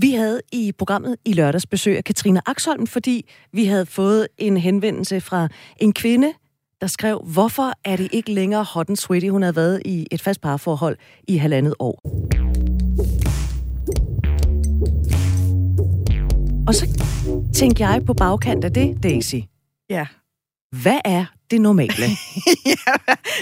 [0.00, 4.56] Vi havde i programmet i lørdags besøg af Katrine Axholm, fordi vi havde fået en
[4.56, 6.32] henvendelse fra en kvinde,
[6.80, 9.28] der skrev, hvorfor er det ikke længere hot and sweaty?
[9.28, 10.96] Hun havde været i et fast parforhold
[11.28, 12.00] i halvandet år.
[16.66, 16.86] Og så
[17.54, 19.36] tænkte jeg på bagkant af det, Daisy.
[19.90, 20.06] Ja.
[20.82, 22.06] Hvad er det normale?
[22.66, 22.94] ja,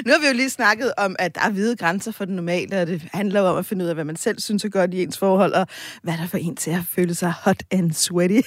[0.06, 2.80] nu har vi jo lige snakket om, at der er hvide grænser for det normale,
[2.80, 4.94] og det handler jo om at finde ud af, hvad man selv synes er godt
[4.94, 5.66] i ens forhold, og
[6.02, 8.40] hvad der får en til at føle sig hot and sweaty.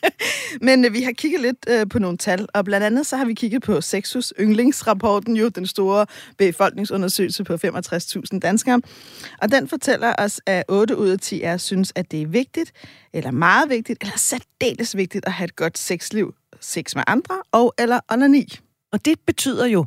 [0.66, 3.24] Men øh, vi har kigget lidt øh, på nogle tal, og blandt andet så har
[3.24, 6.06] vi kigget på Sexus yndlingsrapporten, jo den store
[6.38, 8.80] befolkningsundersøgelse på 65.000 danskere.
[9.42, 12.72] Og den fortæller os, at 8 ud af 10 er synes, at det er vigtigt,
[13.12, 17.74] eller meget vigtigt, eller særdeles vigtigt at have et godt sexliv, sex med andre og
[17.78, 18.65] eller onani.
[18.96, 19.86] Og det betyder jo,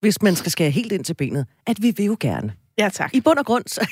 [0.00, 2.52] hvis man skal skære helt ind til benet, at vi vil jo gerne.
[2.78, 3.14] Ja, tak.
[3.14, 3.88] I bund og grund, så,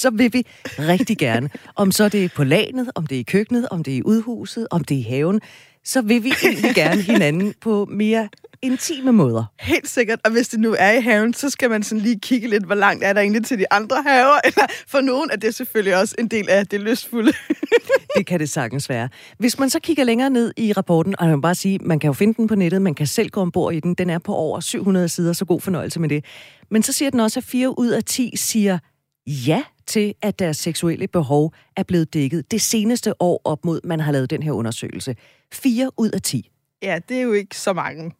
[0.00, 0.46] så vil vi
[0.78, 1.50] rigtig gerne.
[1.76, 4.02] Om så det er på lanet, om det er i køkkenet, om det er i
[4.02, 5.40] udhuset, om det er i haven,
[5.84, 8.28] så vil vi egentlig gerne hinanden på mere
[8.64, 9.44] intime måder.
[9.60, 12.48] Helt sikkert, og hvis det nu er i haven, så skal man sådan lige kigge
[12.48, 15.54] lidt, hvor langt er der egentlig til de andre haver, eller for nogen er det
[15.54, 17.32] selvfølgelig også en del af det lystfulde.
[18.16, 19.08] det kan det sagtens være.
[19.38, 22.12] Hvis man så kigger længere ned i rapporten, og vil bare sige, man kan jo
[22.12, 24.60] finde den på nettet, man kan selv gå ombord i den, den er på over
[24.60, 26.24] 700 sider, så god fornøjelse med det.
[26.70, 28.78] Men så siger den også, at 4 ud af 10 siger
[29.26, 34.00] ja til, at deres seksuelle behov er blevet dækket det seneste år op mod, man
[34.00, 35.16] har lavet den her undersøgelse.
[35.52, 36.50] 4 ud af 10.
[36.82, 38.12] Ja, det er jo ikke så mange.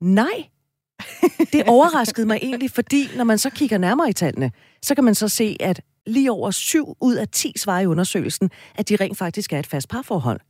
[0.00, 0.48] Nej.
[1.52, 4.52] Det overraskede mig egentlig, fordi når man så kigger nærmere i tallene,
[4.82, 8.50] så kan man så se, at lige over 7 ud af 10 svarer i undersøgelsen,
[8.74, 10.40] at de rent faktisk er et fast parforhold.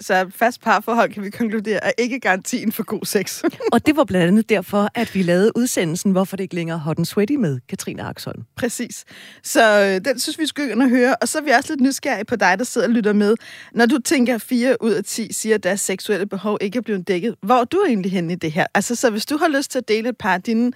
[0.00, 3.42] Så fast parforhold kan vi konkludere er ikke garantien for god sex.
[3.72, 6.98] og det var blandt andet derfor, at vi lavede udsendelsen Hvorfor det ikke længere hot
[6.98, 8.42] and sweaty med Katrine Axholm.
[8.56, 9.04] Præcis.
[9.42, 11.16] Så øh, den synes vi skal at høre.
[11.16, 13.36] Og så er vi også lidt nysgerrige på dig, der sidder og lytter med.
[13.72, 16.82] Når du tænker, at 4 ud af 10 siger, at deres seksuelle behov ikke er
[16.82, 18.66] blevet dækket, hvor er du egentlig henne i det her?
[18.74, 20.72] Altså, så hvis du har lyst til at dele et par af dine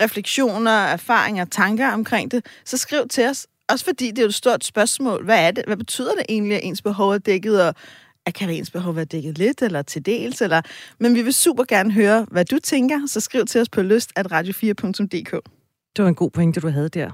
[0.00, 3.46] refleksioner, erfaringer, tanker omkring det, så skriv til os.
[3.68, 5.24] Også fordi det er et stort spørgsmål.
[5.24, 5.64] Hvad er det?
[5.66, 7.74] Hvad betyder det egentlig, at ens behov er dækket, og
[8.26, 10.62] at kan ens behov være dækket lidt eller til dels, eller...
[10.98, 14.12] men vi vil super gerne høre, hvad du tænker, så skriv til os på lyst
[14.16, 15.30] at radio4.dk.
[15.96, 17.10] Det var en god pointe, du havde der.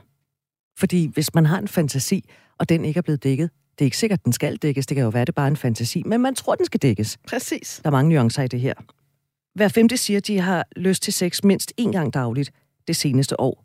[0.78, 2.24] Fordi hvis man har en fantasi,
[2.58, 4.86] og den ikke er blevet dækket, det er ikke sikkert, at den skal dækkes.
[4.86, 7.18] Det kan jo være, det er bare en fantasi, men man tror, den skal dækkes.
[7.28, 7.80] Præcis.
[7.82, 8.74] Der er mange nuancer i det her.
[9.54, 12.50] Hver femte siger, at de har lyst til sex mindst én gang dagligt
[12.88, 13.64] det seneste år.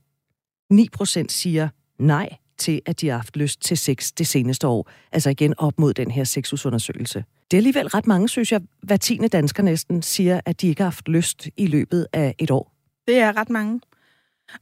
[0.74, 1.70] 9 procent siger
[2.00, 2.30] nej
[2.62, 4.90] til, at de har haft lyst til sex det seneste år.
[5.12, 7.24] Altså igen op mod den her sexusundersøgelse.
[7.52, 8.62] Det er alligevel ret mange, synes jeg.
[8.84, 12.52] Hver tiende dansker næsten siger, at de ikke har haft lyst i løbet af et
[12.52, 12.74] år.
[13.08, 13.82] Det er ret mange.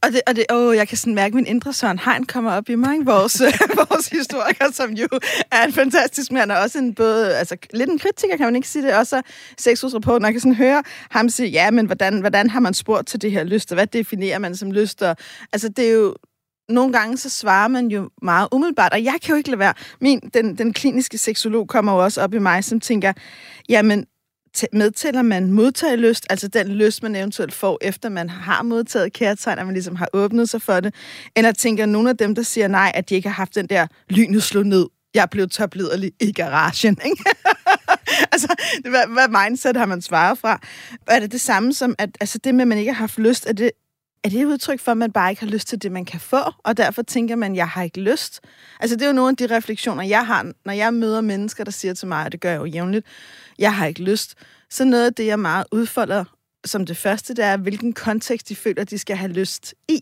[0.02, 2.52] Og, det, og det, åh, jeg kan sådan mærke, at min indre Søren Hein kommer
[2.52, 3.04] op i mig, ikke?
[3.04, 3.42] Vores,
[3.88, 5.08] vores historiker, som jo
[5.52, 8.68] er en fantastisk mand, og også en både, altså lidt en kritiker, kan man ikke
[8.68, 9.22] sige det, også
[9.58, 13.22] sexhusrapporten, og kan sådan høre ham sige, ja, men hvordan, hvordan har man spurgt til
[13.22, 15.16] det her lyst, og hvad definerer man som lyst, og
[15.52, 16.14] altså det er jo,
[16.70, 19.74] nogle gange så svarer man jo meget umiddelbart, og jeg kan jo ikke lade være.
[20.00, 23.12] Min, den, den kliniske seksolog kommer jo også op i mig, som tænker,
[23.68, 24.06] jamen,
[24.72, 29.66] medtæller man modtagelyst, altså den lyst, man eventuelt får, efter man har modtaget kærtegn, at
[29.66, 30.94] man ligesom har åbnet sig for det,
[31.36, 33.86] eller tænker nogle af dem, der siger nej, at de ikke har haft den der
[34.08, 37.24] lynet slå ned, jeg blev topliderlig i garagen, ikke?
[38.32, 40.60] altså, hvad, hvad mindset har man svaret fra?
[41.06, 43.46] Er det det samme som, at altså, det med, at man ikke har haft lyst,
[43.46, 43.70] er det
[44.24, 46.20] er det et udtryk for, at man bare ikke har lyst til det, man kan
[46.20, 48.40] få, og derfor tænker man, jeg har ikke lyst?
[48.80, 51.70] Altså, det er jo nogle af de refleksioner, jeg har, når jeg møder mennesker, der
[51.70, 53.06] siger til mig, og det gør jeg jo jævnligt,
[53.58, 54.34] jeg har ikke lyst.
[54.70, 56.24] Så noget af det, jeg meget udfolder
[56.64, 60.00] som det første, det er, hvilken kontekst de føler, de skal have lyst i.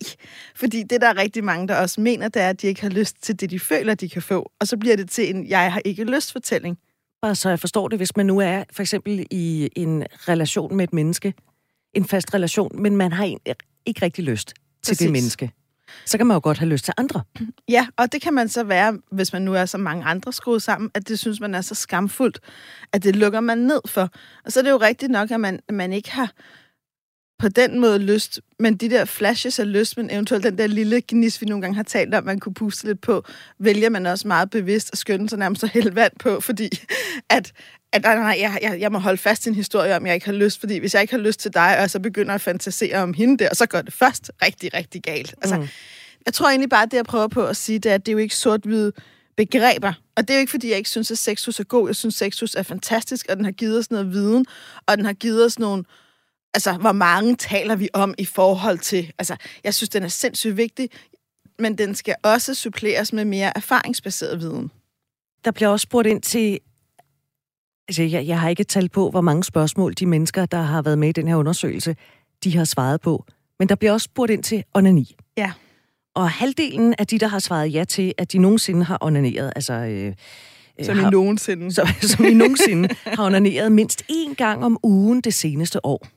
[0.55, 2.89] Fordi det, der er rigtig mange, der også mener, det er, at de ikke har
[2.89, 4.51] lyst til det, de føler, de kan få.
[4.59, 6.77] Og så bliver det til en, jeg har ikke lyst fortælling.
[7.21, 10.83] Og så jeg forstår det, hvis man nu er for eksempel i en relation med
[10.83, 11.33] et menneske,
[11.93, 13.39] en fast relation, men man har en,
[13.89, 14.55] ikke rigtig lyst til
[14.91, 14.97] Præcis.
[14.97, 15.51] det menneske.
[16.05, 17.23] Så kan man jo godt have lyst til andre.
[17.69, 20.61] Ja, og det kan man så være, hvis man nu er så mange andre skruet
[20.61, 22.39] sammen, at det synes man er så skamfuldt,
[22.93, 24.09] at det lukker man ned for.
[24.45, 26.31] Og så er det jo rigtigt nok, at man, at man ikke har
[27.39, 31.01] på den måde lyst, men de der flashes af lyst, men eventuelt den der lille
[31.07, 33.23] gnis, vi nogle gange har talt om, man kunne puste lidt på,
[33.59, 36.69] vælger man også meget bevidst at skynde sig nærmest at hælde vand på, fordi
[37.29, 37.51] at,
[37.91, 40.25] at nej, nej, jeg, jeg, jeg må holde fast i en historie om, jeg ikke
[40.25, 42.97] har lyst, fordi hvis jeg ikke har lyst til dig, og så begynder at fantasere
[42.97, 45.35] om hende der, så går det først rigtig, rigtig galt.
[45.41, 45.67] Altså, mm.
[46.25, 48.11] Jeg tror egentlig bare, at det, jeg prøver på at sige, det er, at det
[48.11, 48.91] er jo ikke sort-hvide
[49.37, 49.93] begreber.
[50.15, 51.89] Og det er jo ikke, fordi jeg ikke synes, at sexus er god.
[51.89, 54.45] Jeg synes, at sexus er fantastisk, og den har givet os noget viden,
[54.85, 55.83] og den har givet os nogle...
[56.53, 59.11] Altså, hvor mange taler vi om i forhold til...
[59.17, 60.89] Altså, jeg synes, den er sindssygt vigtig,
[61.59, 64.71] men den skal også suppleres med mere erfaringsbaseret viden.
[65.45, 66.59] Der bliver også spurgt ind til...
[67.87, 70.97] Altså, jeg, jeg har ikke tal på, hvor mange spørgsmål de mennesker, der har været
[70.97, 71.95] med i den her undersøgelse,
[72.43, 73.25] de har svaret på.
[73.59, 75.15] Men der bliver også spurgt ind til onani.
[75.37, 75.51] Ja.
[76.15, 79.73] Og halvdelen af de, der har svaret ja til, at de nogensinde har onaneret, altså...
[79.73, 80.13] Øh,
[80.85, 81.71] som har, i nogensinde.
[81.75, 86.07] Som, som i nogensinde har onaneret mindst én gang om ugen det seneste år.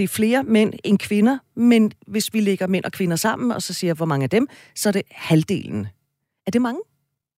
[0.00, 3.62] Det er flere mænd end kvinder, men hvis vi lægger mænd og kvinder sammen, og
[3.62, 5.86] så siger, hvor mange af dem, så er det halvdelen.
[6.46, 6.80] Er det mange?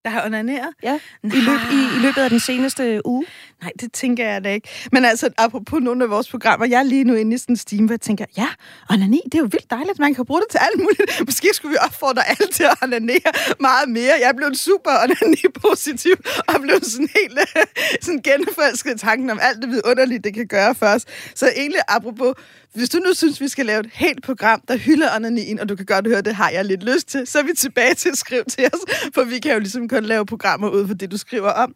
[0.04, 0.68] Der har onaneret?
[0.82, 3.26] Ja, I, løb, i, i løbet af den seneste uge?
[3.62, 4.68] Nej, det tænker jeg da ikke.
[4.92, 7.56] Men altså, apropos nogle af vores programmer, jeg er lige nu inde i sådan en
[7.56, 8.48] steam, hvor jeg tænker, ja,
[8.90, 11.20] onani, det er jo vildt dejligt, man kan bruge det til alt muligt.
[11.28, 14.14] Måske skulle vi opfordre alle til at onanere meget mere.
[14.20, 16.16] Jeg er blevet super onani-positiv,
[16.48, 17.38] og blevet sådan helt
[18.04, 21.04] sådan genforelsket tanken om alt det vidunderlige, det kan gøre for os.
[21.34, 22.34] Så egentlig, apropos
[22.74, 25.76] hvis du nu synes, vi skal lave et helt program, der hylder onanien, og du
[25.76, 28.18] kan godt høre, det har jeg lidt lyst til, så er vi tilbage til at
[28.18, 31.16] skrive til os, for vi kan jo ligesom kun lave programmer ud for det, du
[31.16, 31.74] skriver om.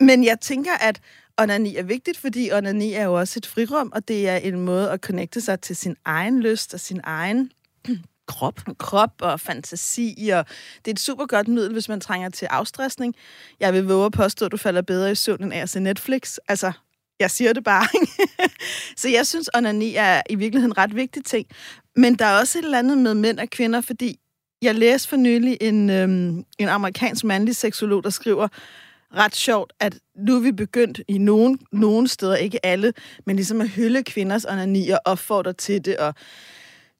[0.00, 1.00] Men jeg tænker, at
[1.38, 4.90] onani er vigtigt, fordi onani er jo også et frirum, og det er en måde
[4.90, 7.50] at connecte sig til sin egen lyst og sin egen
[8.28, 8.60] krop.
[8.78, 10.44] krop og fantasi, og
[10.84, 13.14] det er et super godt middel, hvis man trænger til afstressning.
[13.60, 15.80] Jeg vil våge at påstå, at du falder bedre i søvn end af at se
[15.80, 16.36] Netflix.
[16.48, 16.72] Altså,
[17.20, 17.88] jeg siger det bare.
[19.00, 21.46] så jeg synes, onani er i virkeligheden en ret vigtig ting.
[21.96, 24.18] Men der er også et eller andet med mænd og kvinder, fordi
[24.62, 28.48] jeg læste for nylig en, øhm, en amerikansk mandlig seksolog, der skriver
[29.14, 32.92] ret sjovt, at nu er vi begyndt i nogen, nogen steder, ikke alle,
[33.26, 36.14] men ligesom at hylde kvinders onani og opfordre til det, og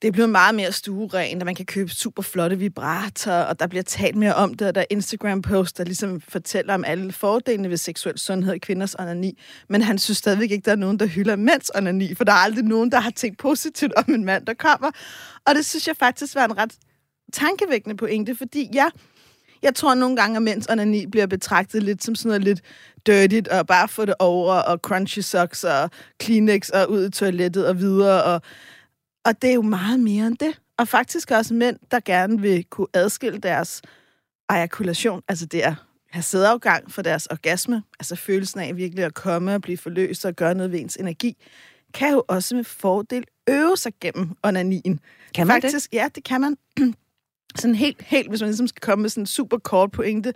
[0.03, 3.67] det er blevet meget mere stuerent, og man kan købe super flotte vibratorer, og der
[3.67, 7.70] bliver talt mere om det, og der er Instagram-posts, der ligesom fortæller om alle fordelene
[7.70, 9.38] ved seksuel sundhed i kvinders onani.
[9.69, 12.37] Men han synes stadigvæk ikke, der er nogen, der hylder mænds onani, for der er
[12.37, 14.91] aldrig nogen, der har tænkt positivt om en mand, der kommer.
[15.47, 16.73] Og det synes jeg faktisk var en ret
[17.37, 18.87] tankevækkende pointe, fordi ja,
[19.62, 22.61] jeg tror nogle gange, at mænds onani bliver betragtet lidt som sådan noget lidt
[23.06, 27.69] dirty, og bare få det over, og crunchy socks, og Kleenex, og ud i toilettet,
[27.69, 28.43] og videre, og
[29.25, 30.61] og det er jo meget mere end det.
[30.79, 33.82] Og faktisk også mænd, der gerne vil kunne adskille deres
[34.49, 35.75] ejakulation, altså det at
[36.11, 40.35] have sædafgang for deres orgasme, altså følelsen af virkelig at komme og blive forløst og
[40.35, 41.37] gøre noget ved ens energi,
[41.94, 45.00] kan jo også med fordel øve sig gennem onanien.
[45.35, 45.97] Kan man Faktisk, det?
[45.97, 46.56] Ja, det kan man
[47.56, 50.32] sådan helt, helt, hvis man ligesom skal komme med sådan en super kort pointe,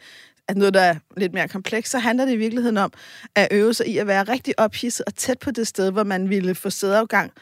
[0.49, 2.93] at noget, der er lidt mere komplekst, så handler det i virkeligheden om
[3.35, 6.31] at øve sig i at være rigtig ophidset og tæt på det sted, hvor man
[6.31, 7.33] ville få sædeafgang,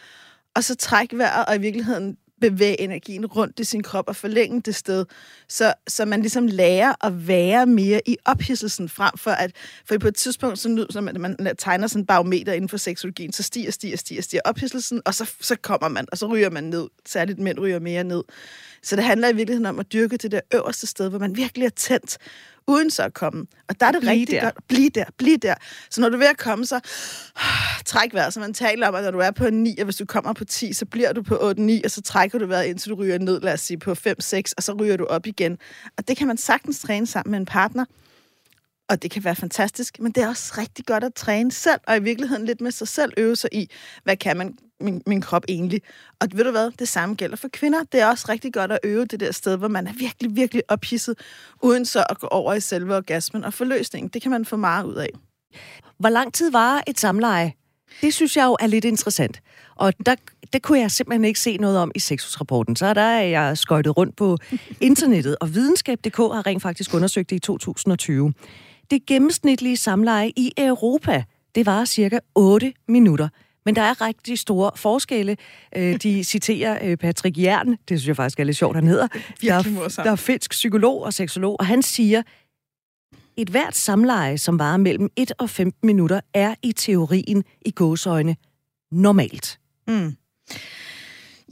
[0.56, 4.60] og så trække vejret og i virkeligheden bevæge energien rundt i sin krop og forlænge
[4.60, 5.04] det sted,
[5.48, 9.52] så, så man ligesom lærer at være mere i ophidselsen frem for at,
[9.86, 13.32] for på et tidspunkt, så, så man, man tegner sådan en barometer inden for seksologien,
[13.32, 16.64] så stiger, stiger, stiger, stiger ophidselsen, og så, så kommer man, og så ryger man
[16.64, 16.88] ned.
[17.06, 18.24] Særligt mænd ryger mere ned.
[18.82, 21.66] Så det handler i virkeligheden om at dyrke det der øverste sted, hvor man virkelig
[21.66, 22.18] er tændt,
[22.68, 23.46] uden så at komme.
[23.68, 24.42] Og der er det Bliv rigtig der.
[24.42, 24.54] godt.
[24.68, 25.54] Bliv der, bliv der.
[25.90, 26.80] Så når du er ved at komme, så
[27.84, 28.34] træk vejret.
[28.34, 30.44] Så man taler om, at når du er på 9, og hvis du kommer på
[30.44, 33.40] 10, så bliver du på 8-9, og så trækker du vejret, indtil du ryger ned,
[33.40, 33.96] lad os sige, på 5-6,
[34.56, 35.58] og så ryger du op igen.
[35.98, 37.84] Og det kan man sagtens træne sammen med en partner.
[38.88, 41.96] Og det kan være fantastisk, men det er også rigtig godt at træne selv, og
[41.96, 43.70] i virkeligheden lidt med sig selv øve sig i,
[44.04, 45.82] hvad kan man min, min krop egentlig.
[46.20, 47.78] Og ved du hvad, det samme gælder for kvinder.
[47.92, 50.62] Det er også rigtig godt at øve det der sted, hvor man er virkelig, virkelig
[50.68, 51.18] ophidset,
[51.62, 54.10] uden så at gå over i selve orgasmen og forløsningen.
[54.14, 55.10] Det kan man få meget ud af.
[55.98, 57.52] Hvor lang tid var et samleje?
[58.00, 59.40] Det synes jeg jo er lidt interessant.
[59.76, 60.14] Og der,
[60.52, 62.76] det kunne jeg simpelthen ikke se noget om i sexusrapporten.
[62.76, 64.38] Så der er jeg skøjtet rundt på
[64.80, 68.32] internettet, og videnskab.dk har rent faktisk undersøgt det i 2020.
[68.90, 73.28] Det gennemsnitlige samleje i Europa, det var cirka 8 minutter.
[73.68, 75.36] Men der er rigtig store forskelle.
[75.76, 79.08] Øh, De citerer øh, Patrick Jern, det synes jeg faktisk er lidt sjovt, han hedder.
[79.42, 82.22] Der er, der er finsk psykolog og seksolog, og han siger,
[83.36, 88.36] et hvert samleje, som varer mellem 1 og 15 minutter, er i teorien i gåsøjne
[88.92, 89.58] normalt.
[89.88, 90.16] Mm.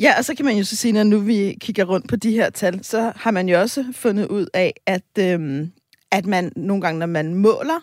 [0.01, 2.31] Ja, og så kan man jo så sige, når nu vi kigger rundt på de
[2.31, 5.73] her tal, så har man jo også fundet ud af, at, øhm,
[6.11, 7.81] at man nogle gange, når man måler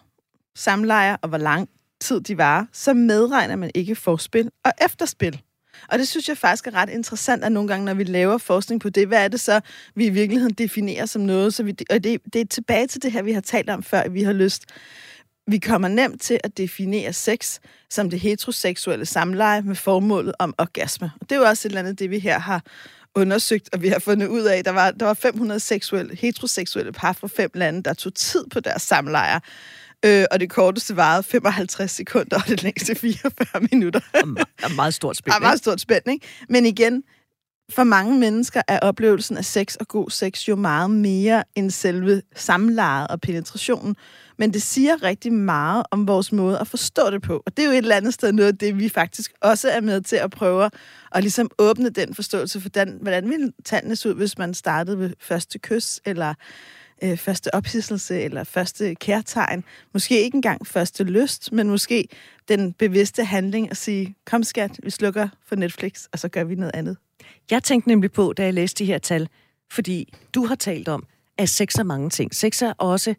[0.56, 1.70] samlejer og hvor lang
[2.04, 5.42] tid de var, så medregner man ikke forspil og efterspil.
[5.90, 8.82] Og det synes jeg faktisk er ret interessant, at nogle gange, når vi laver forskning
[8.82, 9.60] på det, hvad er det så,
[9.96, 11.54] vi i virkeligheden definerer som noget?
[11.54, 14.00] Så vi, og det, det er tilbage til det her, vi har talt om før,
[14.00, 14.66] at vi har lyst.
[15.48, 21.12] Vi kommer nemt til at definere sex som det heteroseksuelle samleje med formålet om orgasme.
[21.22, 22.62] Og det er jo også et eller andet, det vi her har
[23.16, 27.14] undersøgt, og vi har fundet ud af, der var, der var 500 seksuelle, heteroseksuelle par
[27.14, 29.40] fra fem lande, der tog tid på deres samlejer.
[30.06, 34.00] Øh, og det korteste varede 55 sekunder, og det længste 44 minutter.
[34.14, 34.20] Der
[34.64, 35.32] er meget stort spil.
[35.32, 36.28] Det er meget stort spænd, ikke?
[36.50, 37.04] Men igen,
[37.72, 42.22] for mange mennesker er oplevelsen af sex og god sex jo meget mere end selve
[42.36, 43.96] samlejet og penetrationen.
[44.38, 47.44] men det siger rigtig meget om vores måde at forstå det på.
[47.46, 49.82] Og det er jo et eller andet sted noget af det, vi faktisk også er
[49.82, 50.70] med til at prøve
[51.12, 55.00] at ligesom åbne den forståelse for, den, hvordan ville tallene se ud, hvis man startede
[55.00, 56.34] ved første kys, eller
[57.04, 59.64] øh, første ophidselse, eller første kærtegn.
[59.94, 62.08] Måske ikke engang første lyst, men måske
[62.48, 66.56] den bevidste handling at sige, kom skat, vi slukker for Netflix, og så gør vi
[66.56, 66.98] noget andet.
[67.52, 69.30] Jeg tænkte nemlig på, da jeg læste de her tal,
[69.72, 71.06] fordi du har talt om,
[71.38, 72.36] at sex er mange ting.
[72.36, 73.16] Sex er også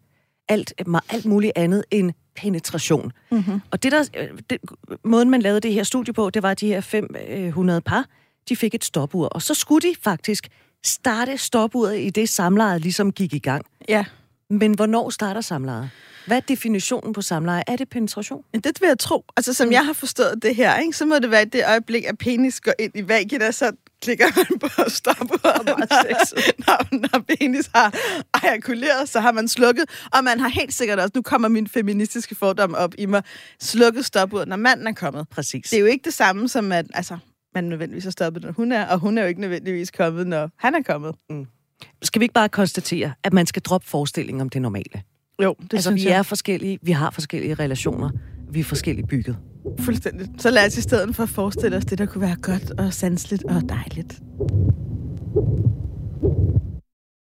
[0.48, 0.72] alt,
[1.10, 3.12] alt muligt andet end penetration.
[3.30, 3.60] Mm-hmm.
[3.70, 4.58] Og det der, øh, det,
[5.04, 8.06] måden, man lavede det her studie på, det var, at de her 500 par,
[8.48, 9.26] de fik et stopur.
[9.26, 10.48] Og så skulle de faktisk
[10.84, 13.64] starte stopuret i det samlejet ligesom gik i gang.
[13.88, 14.04] Ja.
[14.50, 15.90] Men hvornår starter samlejet?
[16.26, 17.62] Hvad er definitionen på samleje?
[17.66, 18.42] Er det penetration?
[18.54, 19.24] Det vil jeg tro.
[19.36, 19.72] Altså, som mm.
[19.72, 22.72] jeg har forstået det her, ikke, så må det være det øjeblik, at penis går
[22.78, 23.72] ind i vagina, så
[24.02, 25.66] klikker man på stopuret.
[26.66, 27.94] når, når penis har
[28.42, 29.84] ejakuleret, så har man slukket.
[30.12, 33.22] Og man har helt sikkert også, nu kommer min feministiske fordom op i mig,
[33.60, 35.28] slukket stopuret, når manden er kommet.
[35.28, 35.70] Præcis.
[35.70, 37.18] Det er jo ikke det samme som, at altså,
[37.54, 40.50] man nødvendigvis har stoppet, når hun er, og hun er jo ikke nødvendigvis kommet, når
[40.56, 41.14] han er kommet.
[41.30, 41.46] Mm.
[42.02, 45.02] Skal vi ikke bare konstatere, at man skal droppe forestillingen om det normale?
[45.42, 46.18] Jo, det altså, synes vi jeg.
[46.18, 48.10] er forskellige, vi har forskellige relationer,
[48.50, 49.36] vi er forskelligt bygget.
[49.80, 50.28] Fuldstændig.
[50.38, 53.44] Så lad os i stedet for forestille os det, der kunne være godt og sandsligt
[53.44, 54.20] og dejligt.